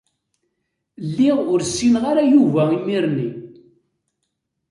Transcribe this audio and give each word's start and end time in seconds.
Lliɣ 1.07 1.37
ur 1.51 1.59
ssineɣ 1.67 2.03
ara 2.11 2.23
Yuba 2.33 2.63
imir-nni. 2.77 3.29